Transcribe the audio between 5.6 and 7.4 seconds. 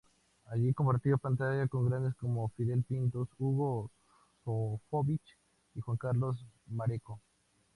y Juan Carlos Mareco.